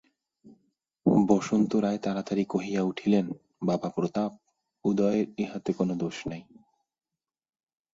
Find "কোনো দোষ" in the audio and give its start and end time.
5.73-6.17